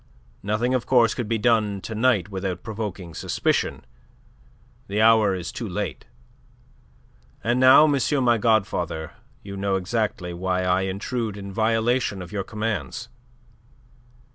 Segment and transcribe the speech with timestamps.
[0.41, 3.85] Nothing, of course, could be done to night without provoking suspicion.
[4.87, 6.07] The hour is too late.
[7.43, 9.11] And now, monsieur my godfather,
[9.43, 13.09] you know exactly why I intrude in violation of your commands.